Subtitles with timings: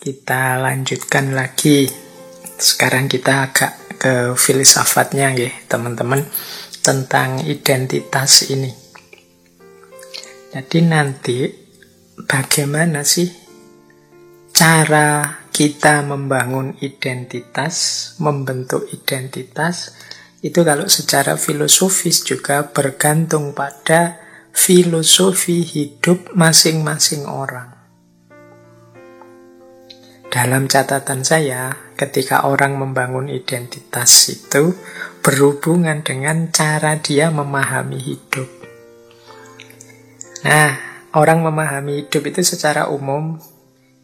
[0.00, 1.84] Kita lanjutkan lagi.
[2.56, 6.24] Sekarang kita agak ke filsafatnya ya, teman-teman,
[6.80, 8.72] tentang identitas ini.
[10.56, 11.52] Jadi nanti
[12.16, 13.28] bagaimana sih
[14.56, 19.92] cara kita membangun identitas, membentuk identitas,
[20.40, 24.16] itu kalau secara filosofis juga bergantung pada
[24.56, 27.79] filosofi hidup masing-masing orang.
[30.30, 34.78] Dalam catatan saya, ketika orang membangun identitas itu
[35.26, 38.46] berhubungan dengan cara dia memahami hidup.
[40.46, 40.70] Nah,
[41.18, 43.42] orang memahami hidup itu secara umum,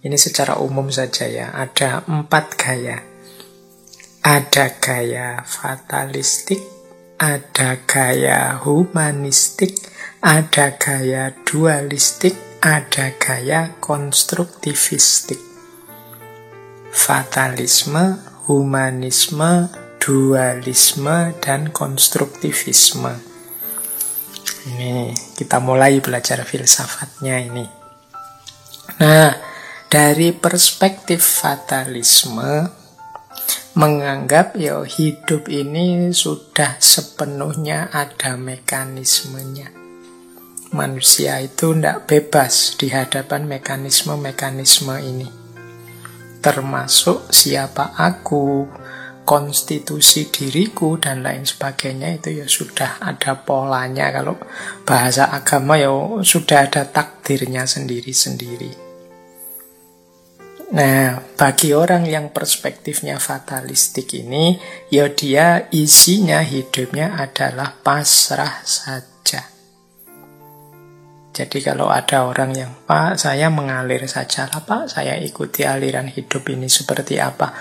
[0.02, 3.06] ini secara umum saja ya, ada empat gaya.
[4.26, 6.58] Ada gaya fatalistik,
[7.22, 9.78] ada gaya humanistik,
[10.26, 15.45] ada gaya dualistik, ada gaya konstruktivistik
[16.96, 18.16] fatalisme,
[18.48, 19.68] humanisme,
[20.00, 23.20] dualisme, dan konstruktivisme.
[24.66, 27.66] Ini kita mulai belajar filsafatnya ini.
[28.96, 29.30] Nah,
[29.92, 32.64] dari perspektif fatalisme,
[33.76, 39.68] menganggap ya hidup ini sudah sepenuhnya ada mekanismenya.
[40.72, 45.45] Manusia itu tidak bebas di hadapan mekanisme-mekanisme ini
[46.46, 48.70] termasuk siapa aku,
[49.26, 54.38] konstitusi diriku dan lain sebagainya itu ya sudah ada polanya kalau
[54.86, 55.90] bahasa agama ya
[56.22, 58.86] sudah ada takdirnya sendiri-sendiri.
[60.66, 64.54] Nah, bagi orang yang perspektifnya fatalistik ini,
[64.90, 69.55] ya dia isinya hidupnya adalah pasrah saja.
[71.36, 76.48] Jadi kalau ada orang yang, Pak, saya mengalir saja lah Pak, saya ikuti aliran hidup
[76.48, 77.52] ini seperti apa.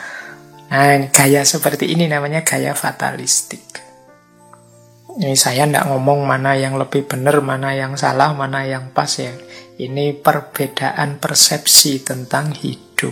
[0.72, 3.84] Nah, gaya seperti ini namanya gaya fatalistik.
[5.20, 9.36] Ini saya tidak ngomong mana yang lebih benar, mana yang salah, mana yang pas ya.
[9.76, 13.12] Ini perbedaan persepsi tentang hidup.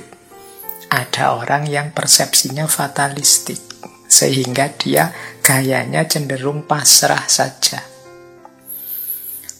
[0.88, 3.60] Ada orang yang persepsinya fatalistik,
[4.08, 5.12] sehingga dia
[5.44, 7.93] gayanya cenderung pasrah saja.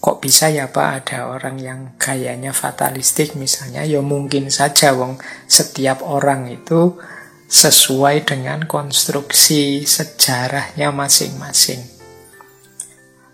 [0.04, 3.88] Kok bisa ya Pak ada orang yang gayanya fatalistik misalnya?
[3.88, 5.16] Ya mungkin saja wong
[5.48, 7.00] setiap orang itu
[7.48, 11.88] sesuai dengan konstruksi sejarahnya masing-masing.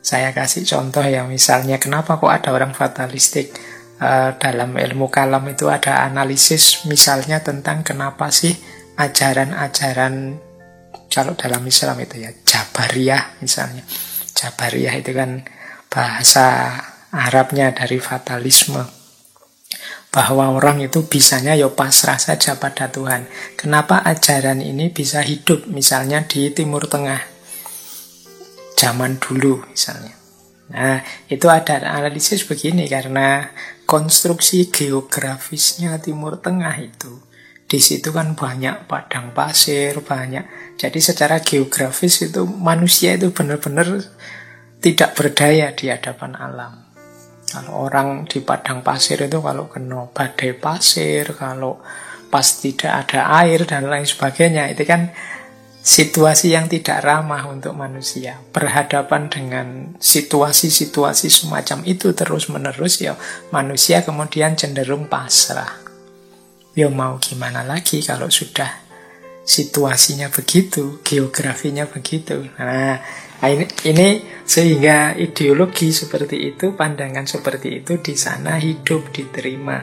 [0.05, 3.49] Saya kasih contoh ya misalnya kenapa kok ada orang fatalistik?
[3.99, 8.55] Uh, dalam ilmu kalam itu ada analisis misalnya tentang kenapa sih
[8.95, 10.39] ajaran-ajaran
[11.11, 13.83] kalau dalam Islam itu ya Jabariyah misalnya.
[14.37, 15.43] Jabariyah itu kan
[15.89, 16.77] bahasa
[17.09, 18.85] Arabnya dari fatalisme
[20.13, 23.25] bahwa orang itu bisanya ya pasrah saja pada Tuhan.
[23.57, 27.21] Kenapa ajaran ini bisa hidup misalnya di Timur Tengah
[28.77, 30.13] zaman dulu misalnya.
[30.69, 31.01] Nah,
[31.33, 33.49] itu ada analisis begini karena
[33.89, 37.25] konstruksi geografisnya Timur Tengah itu
[37.69, 40.73] di situ kan banyak padang pasir, banyak.
[40.77, 44.01] Jadi secara geografis itu manusia itu benar-benar
[44.79, 46.73] tidak berdaya di hadapan alam.
[47.49, 51.81] Kalau orang di padang pasir itu kalau kena badai pasir, kalau
[52.29, 55.09] pas tidak ada air dan lain sebagainya, itu kan
[55.81, 58.37] situasi yang tidak ramah untuk manusia.
[58.53, 59.67] Berhadapan dengan
[59.97, 63.17] situasi-situasi semacam itu terus-menerus ya
[63.49, 65.73] manusia kemudian cenderung pasrah.
[66.77, 68.69] Ya mau gimana lagi kalau sudah
[69.41, 72.45] situasinya begitu, geografinya begitu.
[72.61, 73.01] Nah,
[73.39, 79.79] Nah, ini, ini sehingga ideologi seperti itu, pandangan seperti itu di sana hidup diterima.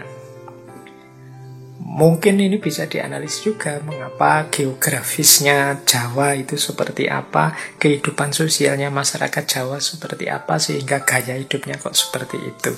[1.97, 9.81] Mungkin ini bisa dianalisis juga mengapa geografisnya Jawa itu seperti apa, kehidupan sosialnya masyarakat Jawa
[9.81, 12.77] seperti apa, sehingga gaya hidupnya kok seperti itu.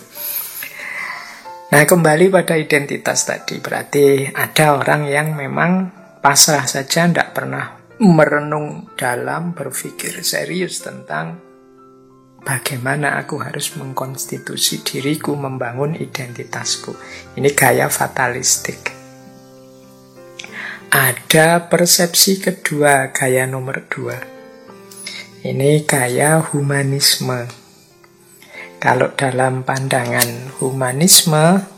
[1.75, 5.91] Nah kembali pada identitas tadi, berarti ada orang yang memang
[6.23, 11.43] pasrah saja, tidak pernah merenung dalam, berpikir serius tentang
[12.47, 16.95] bagaimana aku harus mengkonstitusi diriku, membangun identitasku.
[17.35, 18.95] Ini gaya fatalistik.
[20.89, 24.17] Ada persepsi kedua, gaya nomor dua.
[25.43, 27.51] Ini gaya humanisme.
[28.79, 31.78] Kalau dalam pandangan humanisme,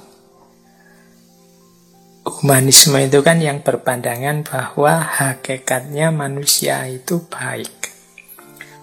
[2.30, 7.90] Humanisme itu kan yang berpandangan bahwa hakikatnya manusia itu baik.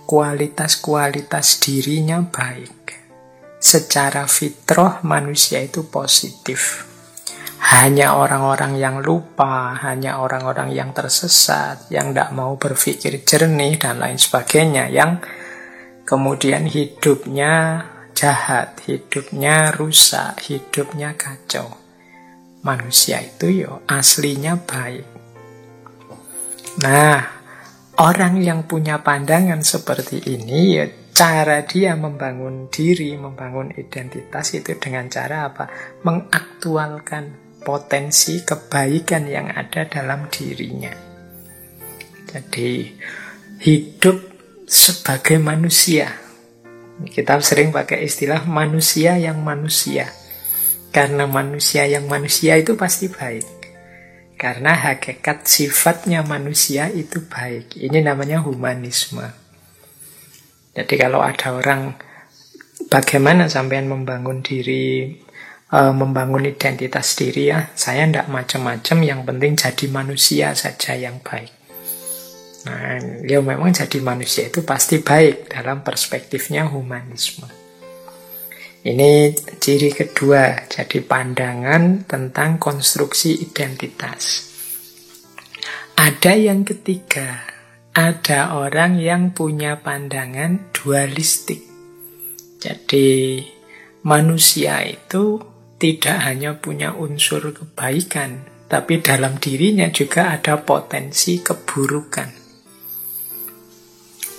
[0.03, 2.99] Kualitas-kualitas dirinya baik.
[3.63, 6.83] Secara fitrah manusia itu positif.
[7.57, 14.15] hanya orang-orang yang lupa, hanya orang-orang yang tersesat, yang tidak mau berpikir jernih dan lain
[14.15, 15.19] sebagainya, yang
[16.05, 17.83] kemudian hidupnya
[18.13, 21.86] jahat, hidupnya rusak, hidupnya kacau.
[22.67, 25.07] Manusia itu yo aslinya baik.
[26.83, 27.23] Nah,
[27.95, 30.85] orang yang punya pandangan seperti ini ya
[31.17, 35.65] cara dia membangun diri, membangun identitas itu dengan cara apa?
[36.05, 40.93] Mengaktualkan potensi kebaikan yang ada dalam dirinya.
[42.29, 42.93] Jadi
[43.65, 44.17] hidup
[44.69, 46.13] sebagai manusia.
[47.01, 50.13] Kita sering pakai istilah manusia yang manusia.
[50.91, 53.45] Karena manusia yang manusia itu pasti baik.
[54.37, 57.73] Karena hakikat sifatnya manusia itu baik.
[57.73, 59.25] Ini namanya humanisme.
[60.77, 61.97] Jadi kalau ada orang
[62.85, 65.09] bagaimana sampean membangun diri,
[65.73, 71.49] e, membangun identitas diri ya, saya tidak macam-macam, yang penting jadi manusia saja yang baik.
[72.69, 77.56] Nah, ya memang jadi manusia itu pasti baik dalam perspektifnya humanisme.
[78.87, 84.47] Ini ciri kedua, jadi pandangan tentang konstruksi identitas.
[85.99, 87.43] Ada yang ketiga,
[87.91, 91.67] ada orang yang punya pandangan dualistik.
[92.63, 93.43] Jadi
[94.07, 95.35] manusia itu
[95.75, 102.29] tidak hanya punya unsur kebaikan, tapi dalam dirinya juga ada potensi keburukan.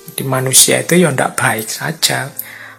[0.08, 2.32] Jadi manusia itu ya tidak baik saja,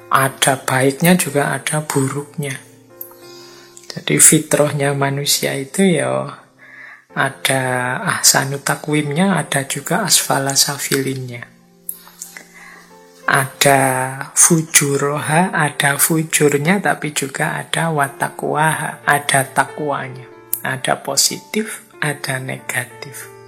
[0.09, 2.57] ada baiknya juga ada buruknya.
[3.89, 6.38] Jadi fitrahnya manusia itu ya
[7.13, 7.61] ada
[8.17, 11.45] ahsanu takwimnya, ada juga asfala safilinnya.
[13.29, 13.81] Ada
[14.33, 20.25] fujuroha, ada fujurnya, tapi juga ada watakwaha, ada takwanya.
[20.65, 23.38] Ada positif, ada negatif.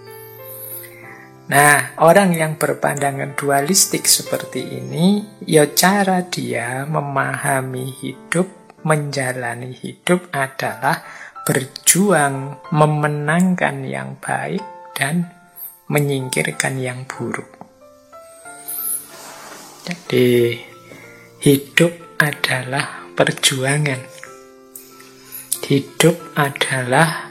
[1.51, 8.47] Nah, orang yang berpandangan dualistik seperti ini, ya cara dia memahami hidup,
[8.87, 11.03] menjalani hidup adalah
[11.43, 14.63] berjuang memenangkan yang baik
[14.95, 15.27] dan
[15.91, 17.51] menyingkirkan yang buruk.
[19.83, 20.55] Jadi,
[21.43, 23.99] hidup adalah perjuangan.
[25.67, 27.30] Hidup adalah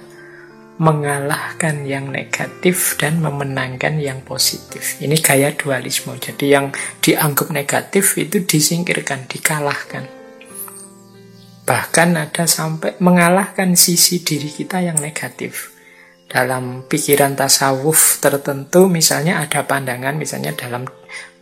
[0.81, 4.97] mengalahkan yang negatif dan memenangkan yang positif.
[4.97, 6.17] Ini gaya dualisme.
[6.17, 6.73] Jadi yang
[7.05, 10.09] dianggap negatif itu disingkirkan, dikalahkan.
[11.69, 15.80] Bahkan ada sampai mengalahkan sisi diri kita yang negatif.
[16.31, 20.87] Dalam pikiran tasawuf tertentu misalnya ada pandangan misalnya dalam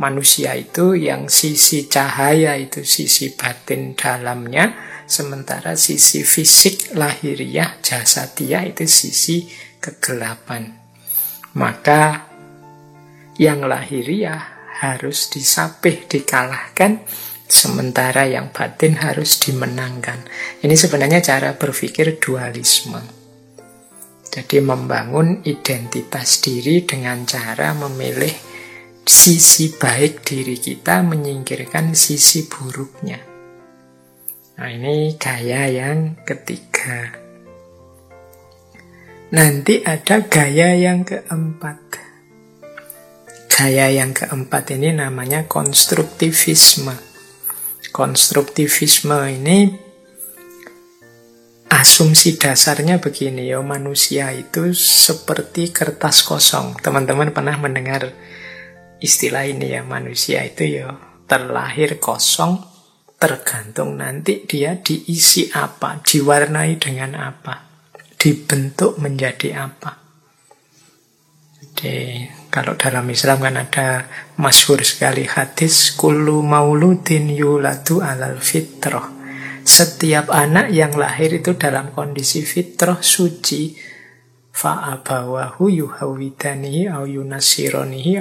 [0.01, 4.73] manusia itu yang sisi cahaya itu sisi batin dalamnya
[5.05, 9.45] sementara sisi fisik lahiriah jasadiah itu sisi
[9.77, 10.73] kegelapan.
[11.53, 12.25] Maka
[13.37, 17.05] yang lahiriah harus disapih, dikalahkan
[17.49, 20.29] Sementara yang batin harus dimenangkan.
[20.61, 23.18] Ini sebenarnya cara berpikir dualisme.
[24.29, 28.33] Jadi membangun identitas diri dengan cara memilih
[29.09, 33.17] sisi baik diri kita menyingkirkan sisi buruknya.
[34.61, 37.17] Nah ini gaya yang ketiga.
[39.33, 41.81] Nanti ada gaya yang keempat.
[43.49, 46.93] Gaya yang keempat ini namanya konstruktivisme.
[47.91, 49.88] Konstruktivisme ini
[51.69, 56.77] asumsi dasarnya begini ya manusia itu seperti kertas kosong.
[56.81, 58.13] Teman-teman pernah mendengar
[58.99, 60.97] istilah ini ya manusia itu ya
[61.29, 62.65] terlahir kosong
[63.19, 67.67] tergantung nanti dia diisi apa, diwarnai dengan apa,
[68.15, 69.99] dibentuk menjadi apa.
[71.59, 74.07] Jadi kalau dalam Islam kan ada
[74.39, 79.18] masyhur sekali hadis kullu mauludin yuladu alal fitrah.
[79.69, 83.77] Setiap anak yang lahir itu dalam kondisi fitrah suci
[84.49, 88.17] fa'abawahu yuhawidanihi au yunasironihi.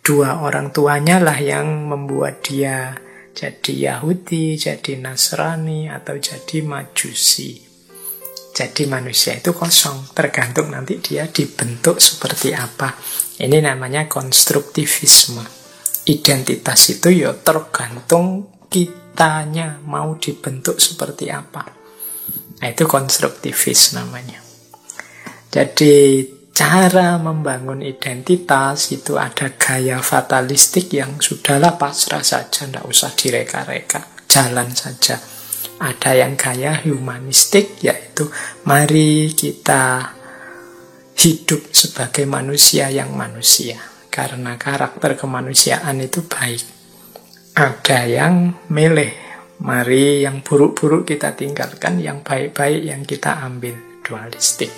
[0.00, 2.96] Dua orang tuanya lah yang membuat dia
[3.36, 7.60] jadi Yahudi, jadi Nasrani, atau jadi Majusi.
[8.56, 12.96] Jadi manusia itu kosong, tergantung nanti dia dibentuk seperti apa.
[13.36, 15.44] Ini namanya konstruktivisme.
[16.08, 18.48] Identitas itu ya tergantung
[19.16, 21.64] kitanya mau dibentuk seperti apa.
[22.60, 24.44] Nah, itu konstruktivis namanya.
[25.48, 26.20] Jadi
[26.52, 34.68] cara membangun identitas itu ada gaya fatalistik yang sudahlah pasrah saja, tidak usah direka-reka, jalan
[34.76, 35.16] saja.
[35.80, 38.28] Ada yang gaya humanistik, yaitu
[38.68, 40.12] mari kita
[41.16, 43.80] hidup sebagai manusia yang manusia.
[44.12, 46.75] Karena karakter kemanusiaan itu baik.
[47.56, 49.16] Ada yang meleh,
[49.64, 53.72] mari yang buruk-buruk kita tinggalkan, yang baik-baik yang kita ambil,
[54.04, 54.68] dualistik.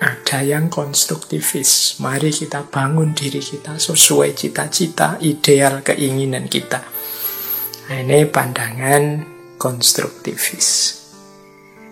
[0.00, 2.00] Ada yang konstruktivis.
[2.00, 6.80] Mari kita bangun diri kita sesuai cita-cita, ideal, keinginan kita.
[7.92, 9.28] Nah, ini pandangan
[9.60, 10.96] konstruktivis.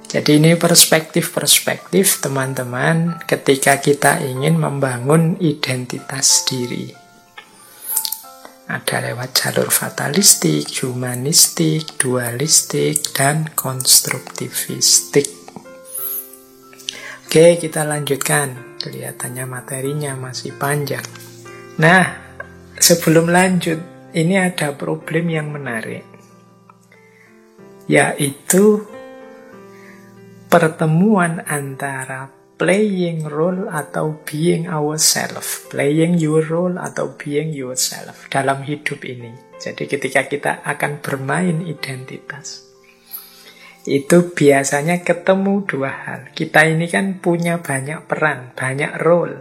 [0.08, 7.05] Jadi ini perspektif-perspektif teman-teman ketika kita ingin membangun identitas diri.
[8.66, 15.30] Ada lewat jalur fatalistik, humanistik, dualistik, dan konstruktivistik.
[17.26, 18.78] Oke, kita lanjutkan.
[18.82, 21.06] Kelihatannya materinya masih panjang.
[21.78, 22.10] Nah,
[22.74, 23.78] sebelum lanjut,
[24.18, 26.02] ini ada problem yang menarik.
[27.86, 28.82] Yaitu
[30.50, 39.04] pertemuan antara playing role atau being ourselves, playing your role atau being yourself dalam hidup
[39.04, 39.32] ini.
[39.56, 42.64] Jadi ketika kita akan bermain identitas,
[43.86, 46.20] itu biasanya ketemu dua hal.
[46.32, 49.36] Kita ini kan punya banyak peran, banyak role.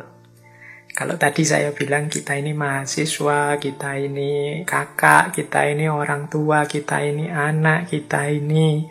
[0.96, 7.04] Kalau tadi saya bilang kita ini mahasiswa, kita ini kakak, kita ini orang tua, kita
[7.04, 8.88] ini anak, kita ini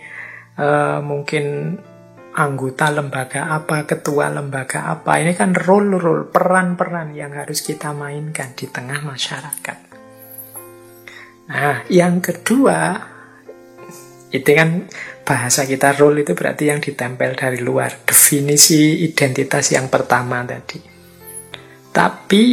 [0.61, 1.77] uh, mungkin
[2.35, 5.23] anggota lembaga apa, ketua lembaga apa.
[5.23, 9.79] Ini kan role-role, peran-peran yang harus kita mainkan di tengah masyarakat.
[11.45, 12.99] Nah, yang kedua,
[14.35, 14.91] itu kan
[15.23, 18.03] bahasa kita role itu berarti yang ditempel dari luar.
[18.03, 20.83] Definisi identitas yang pertama tadi.
[21.95, 22.45] Tapi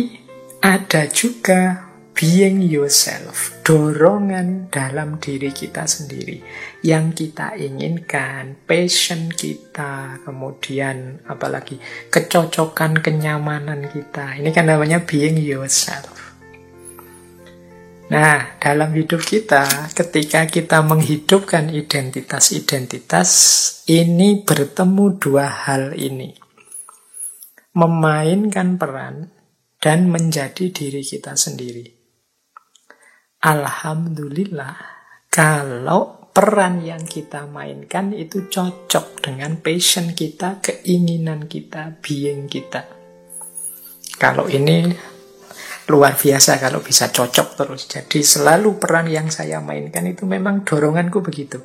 [0.61, 1.90] ada juga
[2.21, 6.37] being yourself, dorongan dalam diri kita sendiri
[6.85, 11.81] yang kita inginkan, passion kita, kemudian apalagi
[12.13, 14.37] kecocokan, kenyamanan kita.
[14.37, 16.13] Ini kan namanya being yourself.
[18.13, 23.29] Nah, dalam hidup kita, ketika kita menghidupkan identitas-identitas,
[23.89, 26.37] ini bertemu dua hal ini.
[27.73, 29.33] Memainkan peran
[29.81, 32.00] dan menjadi diri kita sendiri.
[33.41, 34.77] Alhamdulillah,
[35.33, 42.85] kalau peran yang kita mainkan itu cocok dengan passion kita, keinginan kita, being kita.
[44.21, 44.93] Kalau ini
[45.89, 47.89] luar biasa kalau bisa cocok terus.
[47.89, 51.57] Jadi selalu peran yang saya mainkan itu memang doronganku begitu.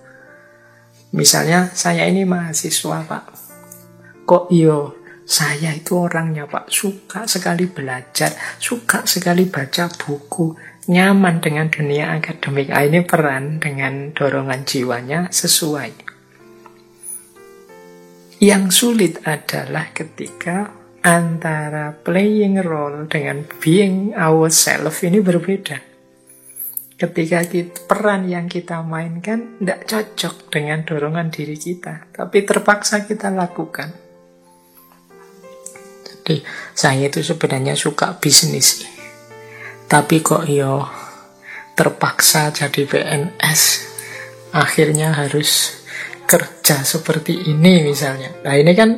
[1.12, 3.24] Misalnya saya ini mahasiswa pak,
[4.24, 4.96] kok iyo
[5.28, 12.70] saya itu orangnya pak suka sekali belajar, suka sekali baca buku, nyaman dengan dunia akademik.
[12.70, 16.06] Ah, ini peran dengan dorongan jiwanya sesuai.
[18.36, 20.70] Yang sulit adalah ketika
[21.06, 25.78] antara playing role dengan being ourselves ini berbeda.
[26.96, 33.28] Ketika kita, peran yang kita mainkan tidak cocok dengan dorongan diri kita, tapi terpaksa kita
[33.28, 33.92] lakukan.
[36.08, 36.40] Jadi
[36.72, 38.95] saya itu sebenarnya suka bisnis,
[39.86, 40.82] tapi kok yo
[41.76, 43.60] terpaksa jadi PNS,
[44.50, 45.78] akhirnya harus
[46.26, 48.34] kerja seperti ini misalnya.
[48.42, 48.90] Nah ini kan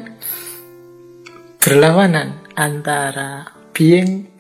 [1.61, 3.45] berlawanan antara
[3.76, 4.30] being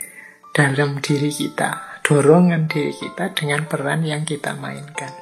[0.54, 5.12] dalam diri kita, dorongan diri kita dengan peran yang kita mainkan.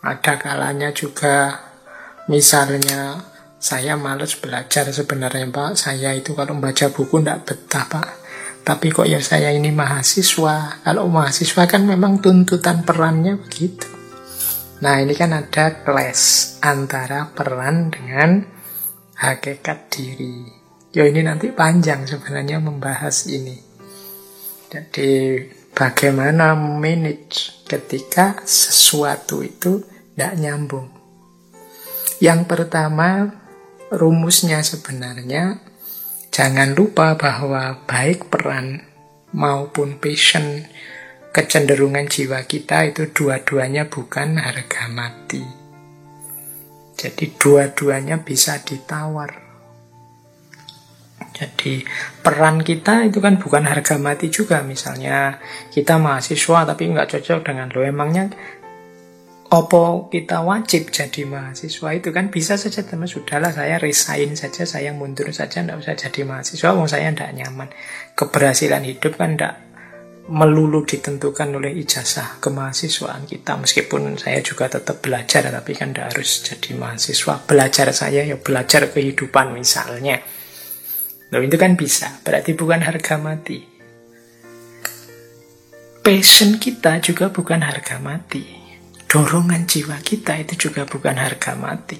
[0.00, 1.58] Ada kalanya juga
[2.30, 3.20] misalnya
[3.58, 8.08] saya males belajar sebenarnya Pak, saya itu kalau membaca buku tidak betah Pak.
[8.66, 13.86] Tapi kok ya saya ini mahasiswa, kalau mahasiswa kan memang tuntutan perannya begitu.
[14.82, 18.42] Nah ini kan ada clash antara peran dengan
[19.22, 20.50] hakikat diri.
[20.90, 23.54] Ya ini nanti panjang sebenarnya membahas ini.
[24.66, 30.90] Jadi bagaimana manage ketika sesuatu itu tidak nyambung.
[32.18, 33.30] Yang pertama
[33.94, 35.62] rumusnya sebenarnya
[36.36, 38.84] jangan lupa bahwa baik peran
[39.32, 40.68] maupun passion
[41.32, 45.40] kecenderungan jiwa kita itu dua-duanya bukan harga mati.
[46.92, 49.32] Jadi dua-duanya bisa ditawar.
[51.32, 51.84] Jadi
[52.20, 54.60] peran kita itu kan bukan harga mati juga.
[54.60, 55.40] Misalnya
[55.72, 57.80] kita mahasiswa tapi nggak cocok dengan lo.
[57.80, 58.28] Emangnya
[59.56, 63.08] opo kita wajib jadi mahasiswa itu kan bisa saja teman.
[63.08, 66.76] Sudahlah saya resign saja saya mundur saja nggak usah jadi mahasiswa.
[66.76, 67.72] Wong saya tidak nyaman.
[68.12, 69.64] Keberhasilan hidup kan tidak
[70.26, 73.56] melulu ditentukan oleh ijazah kemahasiswaan kita.
[73.56, 77.34] Meskipun saya juga tetap belajar tapi kan tidak harus jadi mahasiswa.
[77.48, 80.20] Belajar saya ya belajar kehidupan misalnya.
[81.32, 82.20] Loh itu kan bisa.
[82.20, 83.58] Berarti bukan harga mati.
[86.04, 88.55] Passion kita juga bukan harga mati
[89.16, 91.96] dorongan jiwa kita itu juga bukan harga mati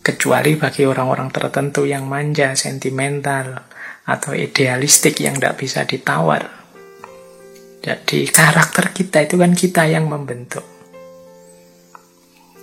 [0.00, 3.68] kecuali bagi orang-orang tertentu yang manja, sentimental,
[4.08, 6.48] atau idealistik yang tidak bisa ditawar.
[7.84, 10.64] Jadi karakter kita itu kan kita yang membentuk.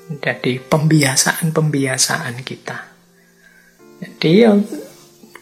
[0.10, 2.78] Jadi pembiasaan-pembiasaan kita.
[4.04, 4.58] Jadi ya,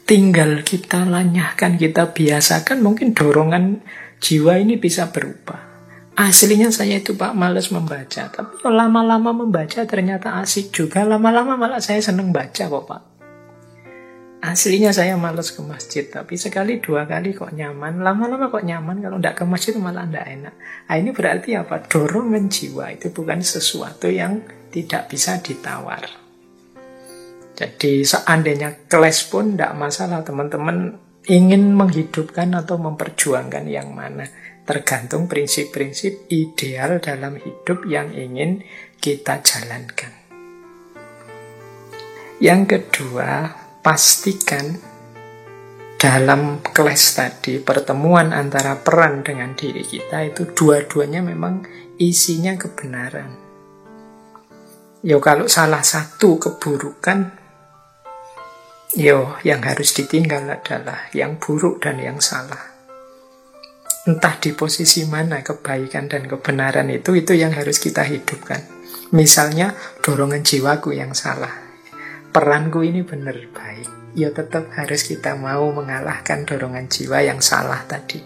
[0.04, 3.80] tinggal kita lanyahkan, kita biasakan mungkin dorongan
[4.20, 5.67] jiwa ini bisa berubah.
[6.18, 11.06] Aslinya saya itu Pak males membaca, tapi lama-lama membaca ternyata asik juga.
[11.06, 13.02] Lama-lama malah saya seneng baca kok Pak.
[14.42, 19.22] Aslinya saya males ke masjid, tapi sekali dua kali kok nyaman, lama-lama kok nyaman, kalau
[19.22, 20.54] tidak ke masjid malah tidak enak.
[20.90, 21.86] Nah, ini berarti apa?
[21.86, 24.42] Dorongan jiwa itu bukan sesuatu yang
[24.74, 26.02] tidak bisa ditawar.
[27.58, 30.98] Jadi seandainya kelas pun tidak masalah, teman-teman
[31.30, 34.26] ingin menghidupkan atau memperjuangkan yang mana.
[34.68, 38.68] Tergantung prinsip-prinsip ideal dalam hidup yang ingin
[39.00, 40.12] kita jalankan.
[42.38, 44.78] Yang kedua, pastikan
[45.98, 51.66] dalam kelas tadi pertemuan antara peran dengan diri kita itu dua-duanya memang
[51.98, 53.34] isinya kebenaran.
[55.02, 57.34] Yo kalau salah satu keburukan,
[58.94, 62.77] yo yang harus ditinggal adalah yang buruk dan yang salah.
[64.08, 68.64] Entah di posisi mana kebaikan dan kebenaran itu, itu yang harus kita hidupkan.
[69.12, 71.68] Misalnya dorongan jiwaku yang salah
[72.38, 78.22] peranku ini benar baik, ya tetap harus kita mau mengalahkan dorongan jiwa yang salah tadi.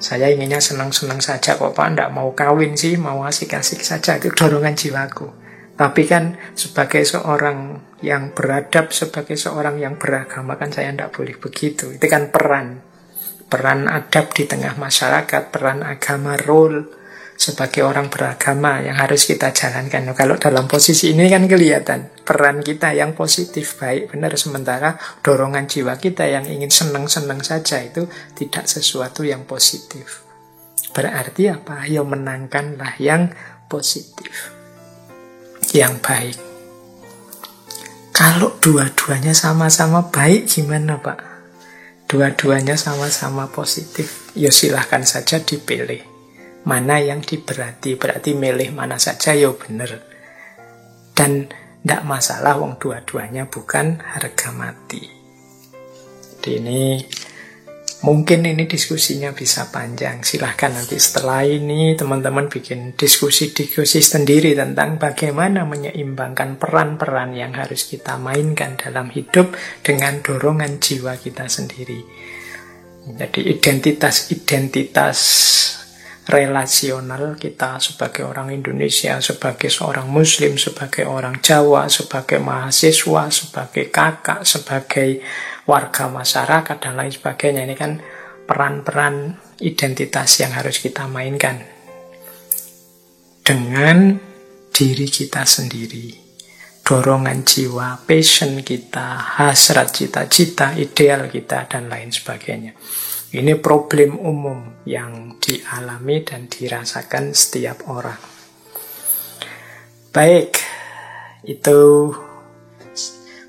[0.00, 4.72] Saya inginnya senang-senang saja kok Pak, tidak mau kawin sih, mau asik-asik saja, itu dorongan
[4.72, 5.28] jiwaku.
[5.76, 11.92] Tapi kan sebagai seorang yang beradab, sebagai seorang yang beragama kan saya tidak boleh begitu.
[11.92, 12.80] Itu kan peran.
[13.46, 17.06] Peran adab di tengah masyarakat, peran agama, role
[17.36, 20.08] sebagai orang beragama yang harus kita jalankan.
[20.16, 26.00] Kalau dalam posisi ini kan kelihatan peran kita yang positif baik benar sementara dorongan jiwa
[26.00, 30.24] kita yang ingin senang-senang saja itu tidak sesuatu yang positif.
[30.96, 31.84] Berarti apa?
[31.84, 33.30] Ya menangkanlah yang
[33.68, 34.48] positif.
[35.76, 36.38] Yang baik.
[38.16, 41.35] Kalau dua-duanya sama-sama baik gimana Pak?
[42.06, 44.30] Dua-duanya sama-sama positif.
[44.38, 46.06] Ya silahkan saja dipilih.
[46.62, 47.98] Mana yang diberati?
[47.98, 50.06] Berarti milih mana saja ya bener.
[51.18, 51.50] Dan
[51.82, 55.02] tidak masalah wong dua-duanya bukan harga mati.
[56.42, 56.98] Jadi ini
[58.04, 60.20] mungkin ini diskusinya bisa panjang.
[60.20, 68.20] Silahkan nanti setelah ini teman-teman bikin diskusi-diskusi sendiri tentang bagaimana menyeimbangkan peran-peran yang harus kita
[68.20, 72.04] mainkan dalam hidup dengan dorongan jiwa kita sendiri.
[73.06, 75.18] Jadi identitas-identitas
[76.26, 84.42] relasional kita sebagai orang Indonesia, sebagai seorang Muslim, sebagai orang Jawa, sebagai mahasiswa, sebagai kakak,
[84.42, 85.22] sebagai
[85.66, 87.66] warga masyarakat, dan lain sebagainya.
[87.66, 87.98] Ini kan
[88.46, 91.60] peran-peran identitas yang harus kita mainkan
[93.42, 94.18] dengan
[94.70, 96.26] diri kita sendiri.
[96.86, 102.78] Dorongan jiwa, passion kita, hasrat cita-cita, ideal kita, dan lain sebagainya.
[103.34, 108.22] Ini problem umum yang dialami dan dirasakan setiap orang.
[110.14, 110.62] Baik,
[111.42, 112.14] itu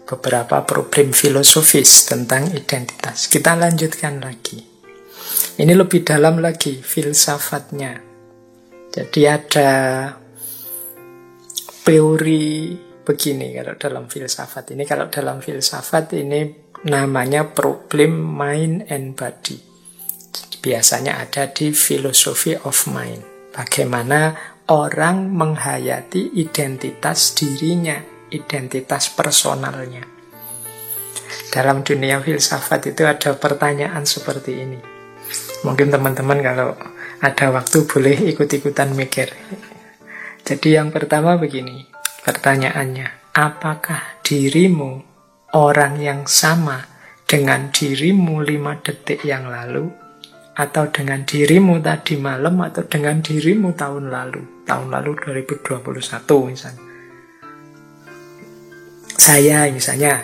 [0.07, 3.27] beberapa problem filosofis tentang identitas.
[3.27, 4.63] Kita lanjutkan lagi.
[5.59, 7.99] Ini lebih dalam lagi filsafatnya.
[8.87, 9.71] Jadi ada
[11.83, 14.87] teori begini kalau dalam filsafat ini.
[14.87, 19.67] Kalau dalam filsafat ini namanya problem mind and body
[20.67, 23.23] biasanya ada di filosofi of mind.
[23.55, 24.35] Bagaimana
[24.67, 27.97] orang menghayati identitas dirinya,
[28.31, 30.03] identitas personalnya.
[31.51, 34.79] Dalam dunia filsafat itu ada pertanyaan seperti ini.
[35.65, 36.75] Mungkin teman-teman kalau
[37.19, 39.33] ada waktu boleh ikut-ikutan mikir.
[40.47, 41.87] Jadi yang pertama begini,
[42.23, 45.03] pertanyaannya, apakah dirimu
[45.57, 46.87] orang yang sama
[47.27, 50.07] dengan dirimu lima detik yang lalu?
[50.57, 55.13] atau dengan dirimu tadi malam atau dengan dirimu tahun lalu tahun lalu
[55.45, 55.85] 2021
[56.49, 56.86] misalnya
[59.17, 60.21] saya misalnya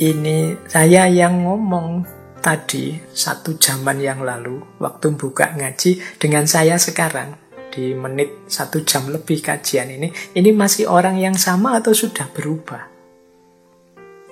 [0.00, 2.08] ini saya yang ngomong
[2.40, 7.36] tadi, satu jaman yang lalu, waktu buka ngaji, dengan saya sekarang,
[7.68, 12.88] di menit satu jam lebih kajian ini, ini masih orang yang sama atau sudah berubah?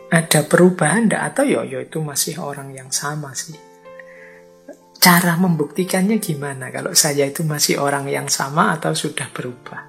[0.08, 1.22] Ada perubahan enggak?
[1.36, 3.54] Atau yo, yo itu masih orang yang sama sih?
[4.98, 9.87] Cara membuktikannya gimana kalau saya itu masih orang yang sama atau sudah berubah?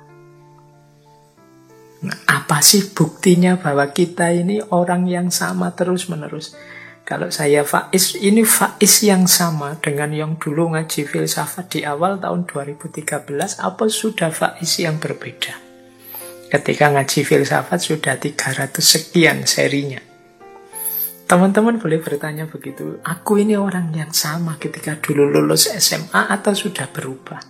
[2.00, 6.56] Nah, apa sih buktinya bahwa kita ini orang yang sama terus-menerus?
[7.04, 12.46] Kalau saya Faiz, ini Faiz yang sama dengan yang dulu ngaji filsafat di awal tahun
[12.46, 15.58] 2013, apa sudah Faiz yang berbeda?
[16.54, 20.00] Ketika ngaji filsafat sudah 300 sekian serinya.
[21.26, 26.90] Teman-teman boleh bertanya begitu, aku ini orang yang sama ketika dulu lulus SMA atau sudah
[26.94, 27.42] berubah?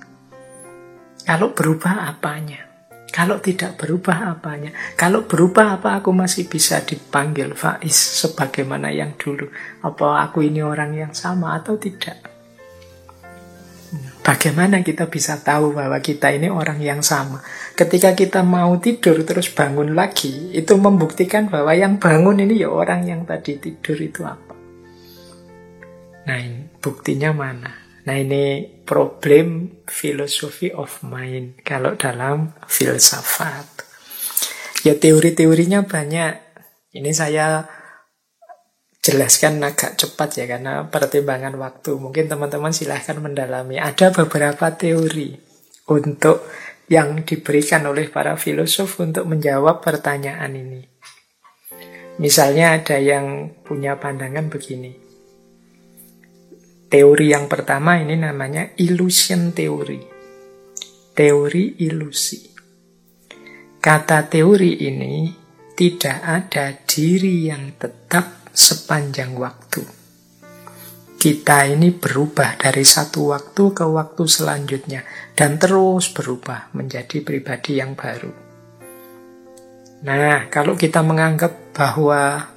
[1.24, 2.69] Kalau berubah apanya?
[3.10, 4.70] Kalau tidak berubah apanya?
[4.94, 9.50] Kalau berubah apa aku masih bisa dipanggil Faiz sebagaimana yang dulu?
[9.82, 12.30] Apa aku ini orang yang sama atau tidak?
[14.22, 17.42] Bagaimana kita bisa tahu bahwa kita ini orang yang sama?
[17.74, 23.10] Ketika kita mau tidur terus bangun lagi, itu membuktikan bahwa yang bangun ini ya orang
[23.10, 24.54] yang tadi tidur itu apa.
[26.30, 27.79] Nah, ini buktinya mana?
[28.10, 33.86] Nah, ini problem philosophy of mind kalau dalam filsafat.
[34.82, 36.34] Ya teori-teorinya banyak.
[36.98, 37.70] Ini saya
[39.06, 42.02] jelaskan agak cepat ya karena pertimbangan waktu.
[42.02, 43.78] Mungkin teman-teman silahkan mendalami.
[43.78, 45.38] Ada beberapa teori
[45.86, 46.50] untuk
[46.90, 50.82] yang diberikan oleh para filosof untuk menjawab pertanyaan ini.
[52.18, 55.09] Misalnya ada yang punya pandangan begini.
[56.90, 60.02] Teori yang pertama ini namanya illusion theory.
[61.14, 62.50] Teori ilusi.
[63.78, 65.30] Kata teori ini
[65.78, 70.00] tidak ada diri yang tetap sepanjang waktu
[71.20, 75.04] kita ini berubah dari satu waktu ke waktu selanjutnya
[75.36, 78.32] dan terus berubah menjadi pribadi yang baru.
[80.08, 82.48] Nah, kalau kita menganggap bahwa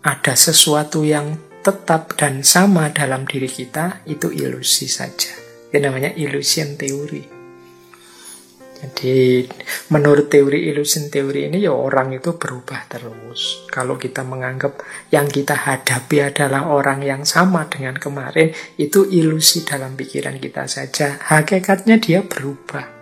[0.00, 5.32] ada sesuatu yang tetap dan sama dalam diri kita, itu ilusi saja.
[5.68, 7.38] Itu namanya illusion theory.
[8.78, 9.42] Jadi
[9.90, 13.66] menurut teori illusion teori ini ya orang itu berubah terus.
[13.66, 14.78] Kalau kita menganggap
[15.10, 21.18] yang kita hadapi adalah orang yang sama dengan kemarin, itu ilusi dalam pikiran kita saja.
[21.18, 22.97] Hakikatnya dia berubah.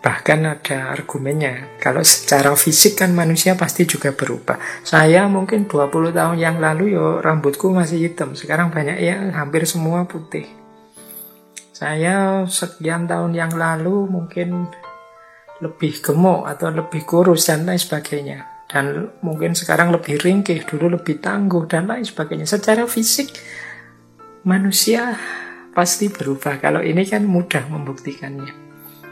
[0.00, 4.56] Bahkan ada argumennya, kalau secara fisik kan manusia pasti juga berubah.
[4.80, 10.08] Saya mungkin 20 tahun yang lalu ya rambutku masih hitam, sekarang banyak ya hampir semua
[10.08, 10.48] putih.
[11.76, 14.72] Saya sekian tahun yang lalu mungkin
[15.60, 18.68] lebih gemuk atau lebih kurus dan lain sebagainya.
[18.68, 22.44] Dan mungkin sekarang lebih ringkih, dulu lebih tangguh dan lain sebagainya.
[22.48, 23.32] Secara fisik
[24.44, 25.16] manusia
[25.72, 26.60] pasti berubah.
[26.60, 28.59] Kalau ini kan mudah membuktikannya.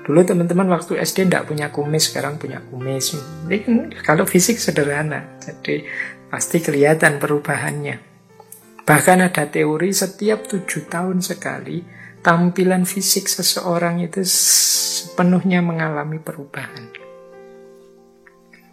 [0.09, 3.13] Dulu teman-teman waktu SD tidak punya kumis, sekarang punya kumis.
[3.45, 5.85] Kan kalau fisik sederhana, jadi
[6.33, 8.01] pasti kelihatan perubahannya.
[8.89, 11.85] Bahkan ada teori setiap tujuh tahun sekali
[12.25, 16.89] tampilan fisik seseorang itu sepenuhnya mengalami perubahan.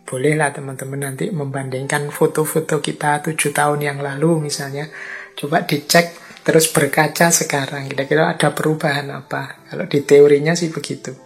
[0.07, 4.87] Bolehlah teman-teman nanti membandingkan foto-foto kita tujuh tahun yang lalu misalnya.
[5.35, 6.15] Coba dicek
[6.47, 7.91] terus berkaca sekarang.
[7.91, 9.67] Kira-kira ada perubahan apa?
[9.67, 11.24] Kalau di teorinya sih begitu.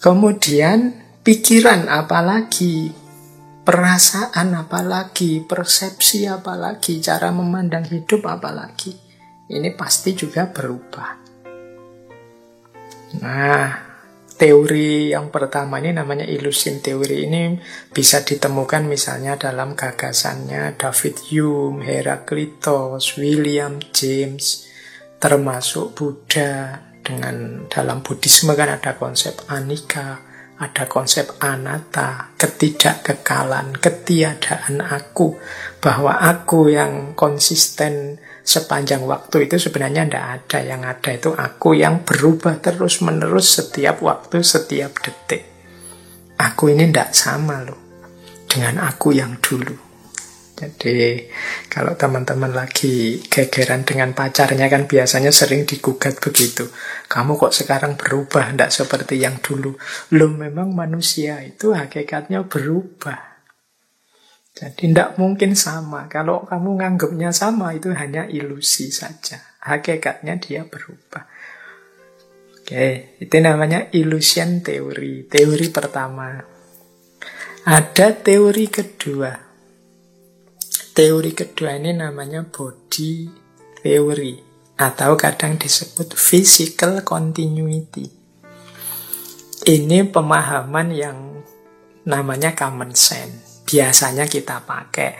[0.00, 2.88] Kemudian pikiran apalagi,
[3.62, 9.10] perasaan apalagi, persepsi apalagi, cara memandang hidup apalagi
[9.50, 11.10] ini pasti juga berubah.
[13.20, 13.66] Nah,
[14.38, 17.58] teori yang pertama ini namanya illusion teori ini
[17.90, 24.70] bisa ditemukan misalnya dalam gagasannya David Hume, Heraclitus, William James,
[25.18, 26.89] termasuk Buddha.
[27.10, 30.22] Dengan dalam Buddhisme kan ada konsep anika,
[30.62, 35.34] ada konsep anatta, ketidakkekalan, ketiadaan aku,
[35.82, 40.58] bahwa aku yang konsisten sepanjang waktu itu sebenarnya tidak ada.
[40.62, 45.50] Yang ada itu aku yang berubah terus-menerus setiap waktu, setiap detik.
[46.38, 47.80] Aku ini tidak sama loh
[48.46, 49.89] dengan aku yang dulu.
[50.60, 51.24] Jadi
[51.72, 56.68] kalau teman-teman lagi gegeran dengan pacarnya kan biasanya sering digugat begitu.
[57.08, 59.72] Kamu kok sekarang berubah, tidak seperti yang dulu.
[60.12, 63.30] Lo memang manusia itu hakikatnya berubah.
[64.52, 66.04] Jadi tidak mungkin sama.
[66.12, 69.40] Kalau kamu nganggapnya sama itu hanya ilusi saja.
[69.64, 71.24] Hakikatnya dia berubah.
[72.60, 75.24] Oke, itu namanya illusion teori.
[75.24, 76.36] Teori pertama.
[77.64, 79.49] Ada teori kedua.
[80.90, 83.30] Teori kedua ini namanya body
[83.78, 84.34] theory
[84.74, 88.10] atau kadang disebut physical continuity.
[89.60, 91.18] Ini pemahaman yang
[92.08, 93.62] namanya common sense.
[93.68, 95.14] Biasanya kita pakai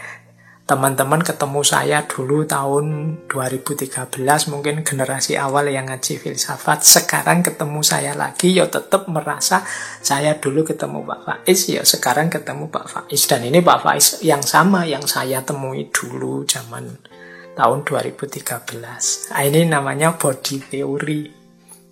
[0.71, 3.91] teman-teman ketemu saya dulu tahun 2013
[4.55, 6.87] mungkin generasi awal yang ngaji filsafat.
[6.87, 9.67] Sekarang ketemu saya lagi ya tetap merasa
[9.99, 13.27] saya dulu ketemu Pak Faiz ya sekarang ketemu Pak Faiz.
[13.27, 16.87] Dan ini Pak Faiz yang sama yang saya temui dulu zaman
[17.59, 21.35] tahun 2013 nah, ini namanya body theory.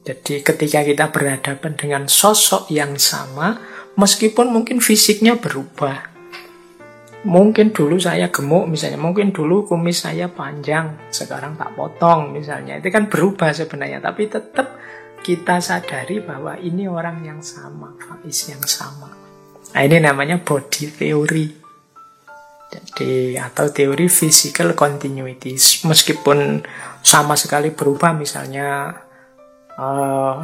[0.06, 3.58] Jadi ketika kita berhadapan dengan sosok yang sama
[3.98, 6.17] meskipun mungkin fisiknya berubah
[7.26, 12.78] Mungkin dulu saya gemuk misalnya, mungkin dulu kumis saya panjang, sekarang tak potong misalnya.
[12.78, 14.78] Itu kan berubah sebenarnya, tapi tetap
[15.18, 19.10] kita sadari bahwa ini orang yang sama, Faiz yang sama.
[19.74, 21.46] Nah, ini namanya body theory.
[22.68, 25.56] Jadi atau teori physical continuity.
[25.88, 26.60] Meskipun
[27.00, 28.92] sama sekali berubah misalnya
[29.80, 30.36] uh,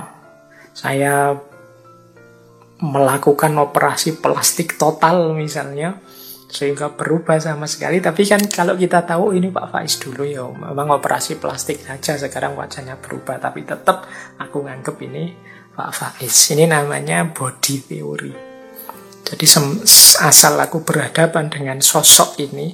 [0.72, 1.36] saya
[2.80, 6.00] melakukan operasi plastik total misalnya
[6.54, 7.98] sehingga berubah sama sekali.
[7.98, 12.54] Tapi kan kalau kita tahu ini Pak Faiz dulu ya, memang operasi plastik saja sekarang
[12.54, 14.06] wajahnya berubah, tapi tetap
[14.38, 15.34] aku nganggep ini
[15.74, 16.54] Pak Faiz.
[16.54, 18.34] Ini namanya body theory.
[19.26, 19.46] Jadi
[20.22, 22.70] asal aku berhadapan dengan sosok ini,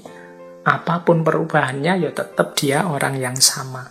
[0.69, 3.89] apa pun perubahannya ya tetap dia orang yang sama.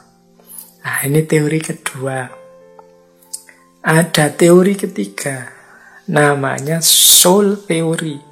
[0.85, 2.29] Nah, ini teori kedua.
[3.79, 5.49] Ada teori ketiga,
[6.11, 8.28] namanya soul theory.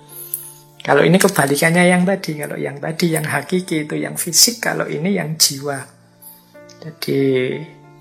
[0.88, 5.20] Kalau ini kebalikannya yang tadi, kalau yang tadi yang hakiki itu yang fisik, kalau ini
[5.20, 5.84] yang jiwa.
[6.80, 7.20] Jadi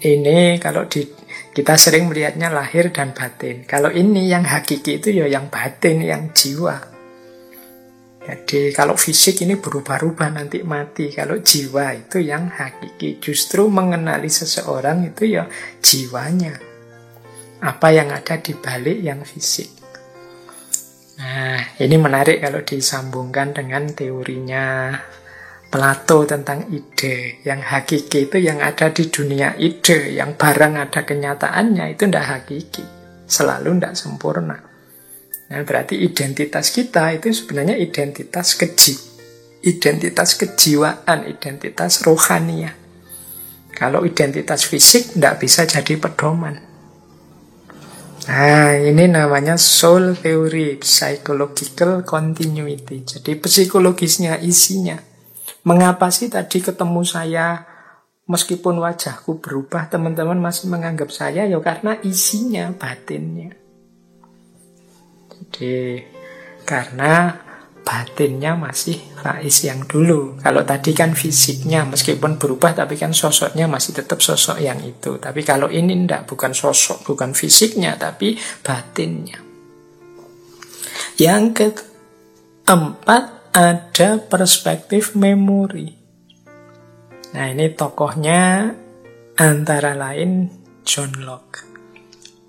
[0.06, 1.02] ini kalau di
[1.50, 3.66] kita sering melihatnya lahir dan batin.
[3.66, 6.78] Kalau ini yang hakiki itu ya yang batin, yang jiwa.
[8.22, 11.10] Jadi kalau fisik ini berubah-ubah nanti mati.
[11.10, 13.18] Kalau jiwa itu yang hakiki.
[13.18, 15.50] Justru mengenali seseorang itu ya
[15.82, 16.54] jiwanya.
[17.66, 19.85] Apa yang ada di balik yang fisik.
[21.16, 24.92] Nah, ini menarik kalau disambungkan dengan teorinya
[25.66, 27.42] Plato tentang ide.
[27.42, 32.84] Yang hakiki itu yang ada di dunia ide, yang barang ada kenyataannya itu tidak hakiki.
[33.26, 34.56] Selalu tidak sempurna.
[35.46, 38.94] Nah, berarti identitas kita itu sebenarnya identitas keji.
[39.66, 42.70] Identitas kejiwaan, identitas rohania.
[43.74, 46.65] Kalau identitas fisik tidak bisa jadi pedoman.
[48.26, 53.06] Nah, ini namanya soul theory, psychological continuity.
[53.06, 54.98] Jadi psikologisnya, isinya.
[55.62, 57.62] Mengapa sih tadi ketemu saya,
[58.26, 63.54] meskipun wajahku berubah, teman-teman masih menganggap saya, ya karena isinya, batinnya.
[65.30, 66.02] Jadi,
[66.66, 67.45] karena
[67.86, 70.34] batinnya masih Faiz yang dulu.
[70.42, 75.22] Kalau tadi kan fisiknya meskipun berubah tapi kan sosoknya masih tetap sosok yang itu.
[75.22, 78.34] Tapi kalau ini ndak bukan sosok, bukan fisiknya tapi
[78.66, 79.38] batinnya.
[81.22, 81.44] Yang
[82.66, 85.94] keempat ada perspektif memori.
[87.38, 88.74] Nah ini tokohnya
[89.38, 90.50] antara lain
[90.82, 91.75] John Locke.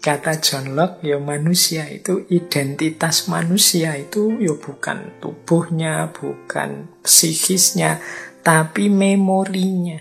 [0.08, 8.00] Kata John Locke, ya manusia itu identitas manusia itu ya bukan tubuhnya, bukan psikisnya,
[8.40, 10.00] tapi memorinya,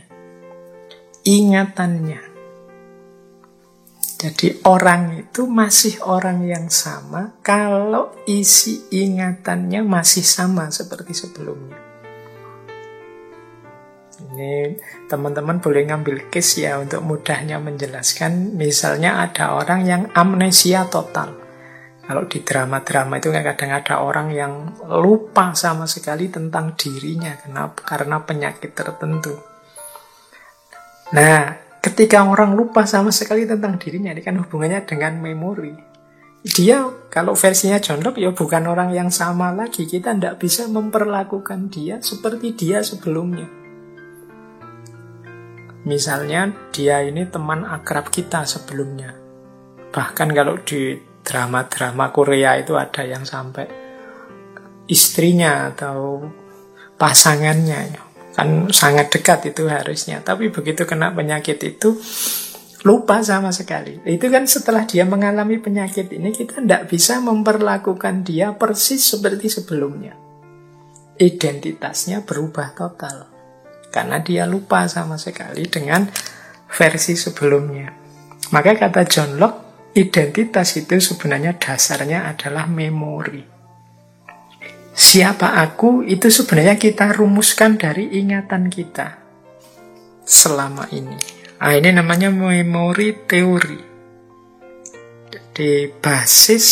[1.26, 2.22] ingatannya.
[4.14, 11.85] Jadi orang itu masih orang yang sama kalau isi ingatannya masih sama seperti sebelumnya.
[14.36, 14.76] Ini
[15.08, 18.52] teman-teman boleh ngambil case ya untuk mudahnya menjelaskan.
[18.52, 21.32] Misalnya ada orang yang amnesia total.
[22.04, 24.52] Kalau di drama-drama itu kadang ada orang yang
[24.92, 27.80] lupa sama sekali tentang dirinya kenapa?
[27.80, 29.34] karena penyakit tertentu.
[31.16, 35.96] Nah, ketika orang lupa sama sekali tentang dirinya, ini kan hubungannya dengan memori.
[36.46, 39.82] Dia, kalau versinya John Locke, ya bukan orang yang sama lagi.
[39.82, 43.55] Kita tidak bisa memperlakukan dia seperti dia sebelumnya.
[45.86, 49.14] Misalnya dia ini teman akrab kita sebelumnya.
[49.94, 53.70] Bahkan kalau di drama-drama Korea itu ada yang sampai
[54.90, 56.26] istrinya atau
[56.98, 58.02] pasangannya
[58.34, 60.26] kan sangat dekat itu harusnya.
[60.26, 61.94] Tapi begitu kena penyakit itu
[62.82, 64.02] lupa sama sekali.
[64.02, 70.18] Itu kan setelah dia mengalami penyakit ini kita tidak bisa memperlakukan dia persis seperti sebelumnya.
[71.16, 73.35] Identitasnya berubah total
[73.96, 76.04] karena dia lupa sama sekali dengan
[76.68, 77.88] versi sebelumnya.
[78.52, 83.56] Maka kata John Locke, identitas itu sebenarnya dasarnya adalah memori.
[84.96, 89.20] siapa aku itu sebenarnya kita rumuskan dari ingatan kita
[90.24, 91.20] selama ini.
[91.60, 93.80] Nah, ini namanya memori teori.
[95.28, 96.66] Jadi basis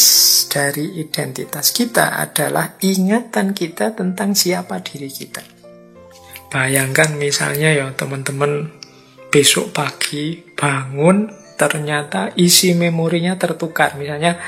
[0.49, 5.54] dari identitas kita adalah ingatan kita tentang siapa diri kita.
[6.55, 8.71] Bayangkan misalnya ya teman-teman
[9.27, 11.27] besok pagi bangun
[11.59, 13.99] ternyata isi memorinya tertukar.
[13.99, 14.39] Misalnya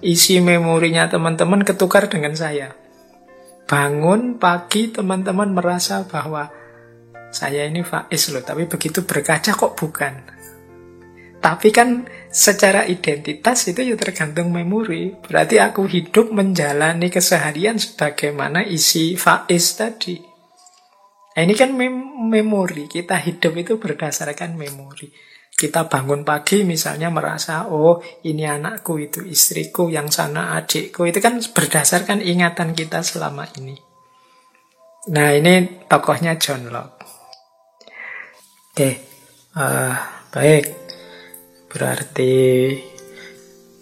[0.00, 2.72] isi memorinya teman-teman ketukar dengan saya.
[3.68, 6.48] Bangun pagi teman-teman merasa bahwa
[7.28, 10.14] saya ini Faiz loh, tapi begitu berkaca kok bukan.
[11.44, 15.12] Tapi kan secara identitas itu ya tergantung memori.
[15.12, 20.29] Berarti aku hidup menjalani keseharian sebagaimana isi Faiz tadi.
[21.40, 22.84] Nah, ini kan mem memori.
[22.84, 25.08] Kita hidup itu berdasarkan memori.
[25.56, 31.08] Kita bangun pagi misalnya merasa, oh ini anakku, itu istriku, yang sana adikku.
[31.08, 33.72] Itu kan berdasarkan ingatan kita selama ini.
[35.16, 37.08] Nah ini tokohnya John Locke.
[38.76, 38.90] Oke,
[39.56, 39.96] uh,
[40.28, 40.64] baik.
[41.72, 42.36] Berarti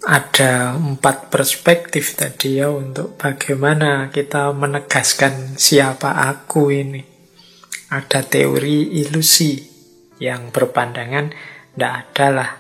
[0.07, 7.18] ada empat perspektif tadi ya untuk bagaimana kita menegaskan siapa aku ini.
[7.89, 9.57] Ada teori ilusi
[10.21, 11.33] yang berpandangan
[11.73, 12.51] tidak adalah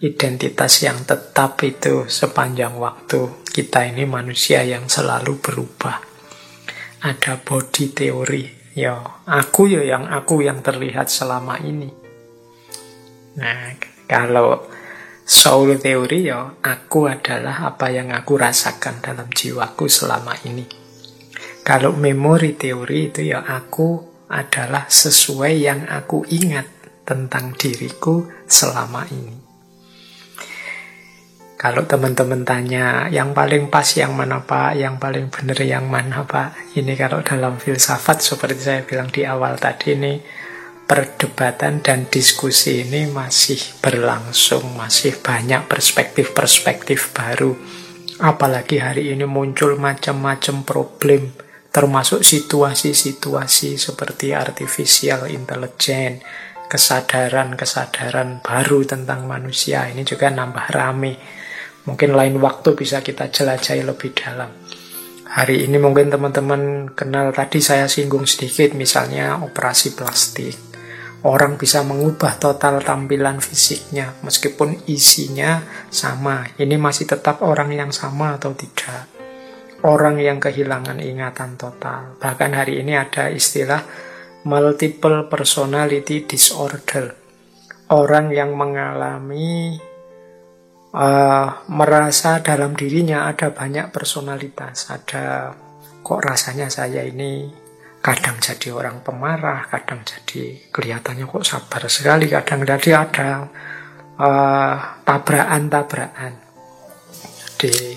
[0.00, 3.44] identitas yang tetap itu sepanjang waktu.
[3.44, 6.00] Kita ini manusia yang selalu berubah.
[7.04, 8.96] Ada body teori, ya
[9.28, 11.92] aku ya yang aku yang terlihat selama ini.
[13.36, 13.76] Nah,
[14.08, 14.64] kalau
[15.28, 20.64] soul theory ya, aku adalah apa yang aku rasakan dalam jiwaku selama ini.
[21.60, 26.64] Kalau memory teori itu ya aku adalah sesuai yang aku ingat
[27.04, 29.36] tentang diriku selama ini.
[31.62, 36.58] Kalau teman-teman tanya yang paling pas yang mana pak, yang paling benar yang mana pak,
[36.74, 40.18] ini kalau dalam filsafat seperti saya bilang di awal tadi ini
[40.90, 47.54] perdebatan dan diskusi ini masih berlangsung, masih banyak perspektif-perspektif baru.
[48.18, 51.30] Apalagi hari ini muncul macam-macam problem,
[51.72, 56.20] termasuk situasi-situasi seperti artificial intelligence,
[56.68, 59.88] kesadaran-kesadaran baru tentang manusia.
[59.88, 61.16] Ini juga nambah rame.
[61.88, 64.52] Mungkin lain waktu bisa kita jelajahi lebih dalam.
[65.32, 70.72] Hari ini mungkin teman-teman kenal tadi saya singgung sedikit misalnya operasi plastik
[71.22, 76.50] orang bisa mengubah total tampilan fisiknya meskipun isinya sama.
[76.58, 79.11] Ini masih tetap orang yang sama atau tidak?
[79.82, 82.14] Orang yang kehilangan ingatan total.
[82.22, 83.82] Bahkan hari ini ada istilah
[84.46, 87.18] multiple personality disorder.
[87.90, 89.74] Orang yang mengalami
[90.94, 95.50] uh, merasa dalam dirinya ada banyak personalitas, ada
[96.00, 97.50] kok rasanya saya ini
[98.02, 103.30] kadang jadi orang pemarah, kadang jadi kelihatannya kok sabar sekali, kadang jadi ada
[104.14, 106.34] uh, tabrakan-tabrakan.
[107.58, 107.94] Di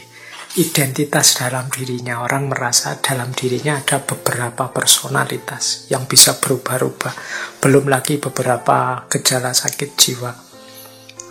[0.56, 7.12] identitas dalam dirinya orang merasa dalam dirinya ada beberapa personalitas yang bisa berubah-ubah.
[7.60, 10.32] Belum lagi beberapa gejala sakit jiwa.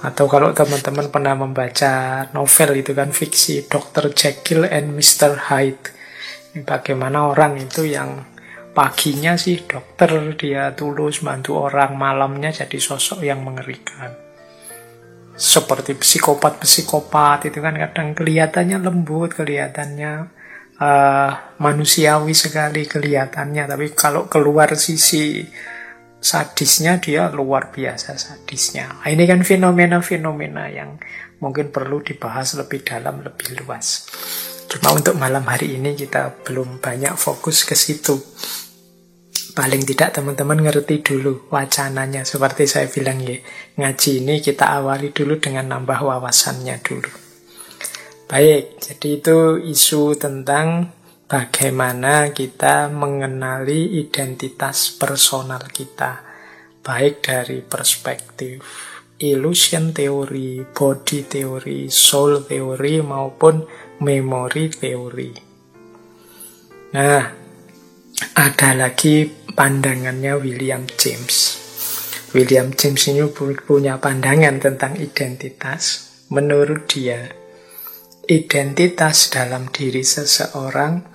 [0.04, 4.12] Atau kalau teman-teman pernah membaca novel itu kan fiksi Dr.
[4.12, 5.48] Jekyll and Mr.
[5.48, 5.96] Hyde.
[6.68, 8.28] Bagaimana orang itu yang
[8.76, 14.23] paginya sih dokter dia tulus bantu orang malamnya jadi sosok yang mengerikan
[15.35, 20.31] seperti psikopat-psikopat itu kan kadang kelihatannya lembut kelihatannya
[20.79, 23.66] uh, manusiawi sekali kelihatannya.
[23.66, 25.42] Tapi kalau keluar sisi
[26.25, 29.05] sadisnya dia luar biasa sadisnya.
[29.05, 30.97] Nah, ini kan fenomena-fenomena yang
[31.42, 34.09] mungkin perlu dibahas lebih dalam lebih luas.
[34.70, 38.16] Cuma untuk malam hari ini kita belum banyak fokus ke situ.
[39.54, 43.38] Paling tidak teman-teman ngerti dulu wacananya seperti saya bilang ya.
[43.78, 47.10] Ngaji ini kita awali dulu dengan nambah wawasannya dulu.
[48.26, 50.90] Baik, jadi itu isu tentang
[51.30, 56.18] bagaimana kita mengenali identitas personal kita.
[56.82, 58.58] Baik dari perspektif
[59.22, 63.62] illusion teori, body teori, soul teori maupun
[64.02, 65.30] memory teori.
[66.98, 67.22] Nah,
[68.34, 71.62] ada lagi pandangannya William James.
[72.34, 76.11] William James ini punya pandangan tentang identitas.
[76.34, 77.30] Menurut dia,
[78.26, 81.07] identitas dalam diri seseorang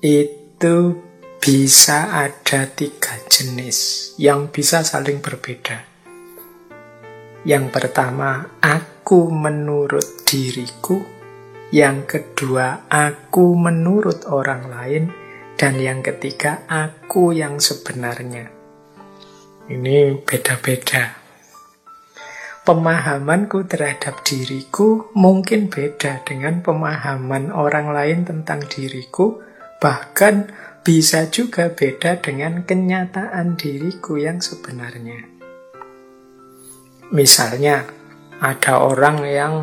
[0.00, 0.96] itu
[1.36, 5.84] bisa ada tiga jenis yang bisa saling berbeda.
[7.42, 11.02] Yang pertama, aku menurut diriku.
[11.74, 15.21] Yang kedua, aku menurut orang lain.
[15.62, 18.50] Dan yang ketiga, aku yang sebenarnya.
[19.70, 21.14] Ini beda-beda.
[22.66, 29.38] Pemahamanku terhadap diriku mungkin beda dengan pemahaman orang lain tentang diriku,
[29.78, 30.50] bahkan
[30.82, 35.30] bisa juga beda dengan kenyataan diriku yang sebenarnya.
[37.14, 37.86] Misalnya,
[38.42, 39.54] ada orang yang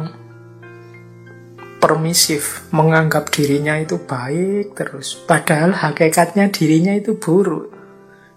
[1.80, 7.72] permisif, menganggap dirinya itu baik terus, padahal hakikatnya dirinya itu buruk.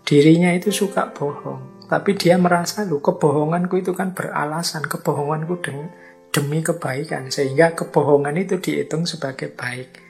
[0.02, 5.86] Dirinya itu suka bohong, tapi dia merasa lu kebohonganku itu kan beralasan, kebohonganku demi,
[6.30, 10.02] demi kebaikan, sehingga kebohongan itu dihitung sebagai baik.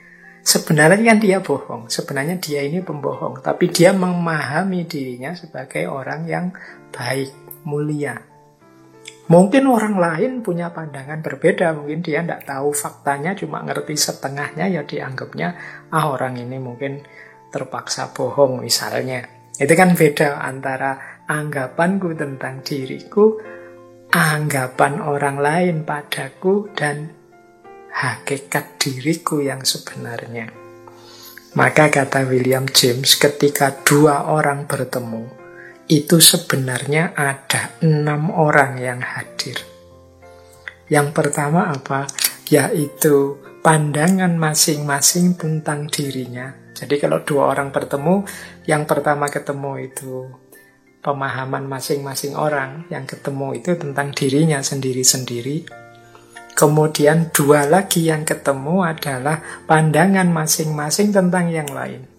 [0.43, 6.45] Sebenarnya kan dia bohong, sebenarnya dia ini pembohong, tapi dia memahami dirinya sebagai orang yang
[6.91, 7.31] baik,
[7.63, 8.32] mulia.
[9.33, 14.85] Mungkin orang lain punya pandangan berbeda, mungkin dia tidak tahu faktanya, cuma ngerti setengahnya, ya
[14.85, 15.57] dianggapnya,
[15.89, 17.01] ah orang ini mungkin
[17.49, 19.25] terpaksa bohong misalnya.
[19.57, 23.41] Itu kan beda antara anggapanku tentang diriku,
[24.13, 27.09] anggapan orang lain padaku, dan
[27.89, 30.53] hakikat diriku yang sebenarnya.
[31.57, 35.42] Maka kata William James, ketika dua orang bertemu,
[35.91, 39.59] itu sebenarnya ada enam orang yang hadir.
[40.87, 42.07] Yang pertama apa?
[42.47, 46.55] Yaitu pandangan masing-masing tentang dirinya.
[46.71, 48.23] Jadi kalau dua orang bertemu,
[48.67, 50.27] yang pertama ketemu itu
[51.03, 55.67] pemahaman masing-masing orang, yang ketemu itu tentang dirinya sendiri-sendiri.
[56.53, 62.12] Kemudian dua lagi yang ketemu adalah pandangan masing-masing tentang yang lain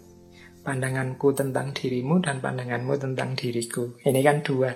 [0.64, 4.00] pandanganku tentang dirimu dan pandanganmu tentang diriku.
[4.00, 4.72] Ini kan dua.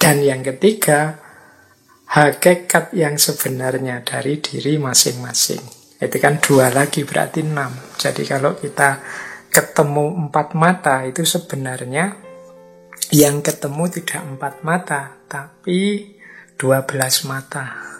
[0.00, 1.20] Dan yang ketiga,
[2.08, 5.62] hakikat yang sebenarnya dari diri masing-masing.
[6.00, 7.70] Itu kan dua lagi berarti enam.
[8.00, 8.98] Jadi kalau kita
[9.52, 12.16] ketemu empat mata itu sebenarnya
[13.12, 16.10] yang ketemu tidak empat mata, tapi
[16.56, 17.91] dua belas mata.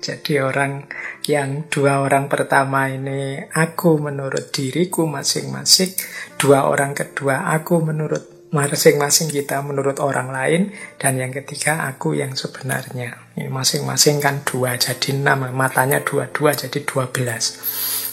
[0.00, 0.88] Jadi orang
[1.28, 5.92] yang dua orang pertama ini aku menurut diriku masing-masing,
[6.40, 12.34] dua orang kedua aku menurut masing-masing kita menurut orang lain, dan yang ketiga aku yang
[12.34, 13.14] sebenarnya.
[13.38, 17.60] Ini masing-masing kan dua, jadi enam, matanya dua-dua jadi dua belas.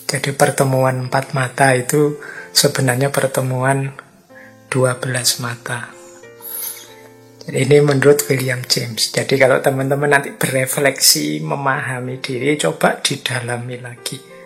[0.07, 2.19] Jadi pertemuan empat mata itu
[2.53, 3.95] sebenarnya pertemuan
[4.69, 5.96] dua belas mata.
[7.47, 9.15] Ini menurut William James.
[9.15, 14.36] Jadi kalau teman-teman nanti berefleksi, memahami diri, coba didalami lagi.